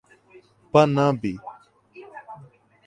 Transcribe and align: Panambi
Panambi 0.71 1.33